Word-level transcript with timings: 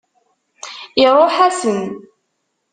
Iṛuḥ-asen. 1.05 1.79